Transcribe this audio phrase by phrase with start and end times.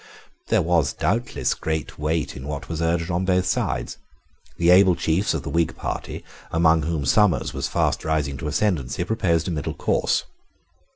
[0.47, 3.97] There was doubtless great weight in what was urged on both sides.
[4.57, 9.03] The able chiefs of the Whig party, among whom Somers was fast rising to ascendency,
[9.03, 10.23] proposed a middle course.